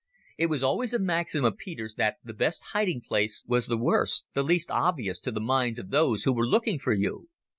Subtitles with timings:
[0.39, 4.25] It was always a maxim of Peter's that the best hiding place was the worst,
[4.33, 7.29] the least obvious to the minds of those who were looking for you.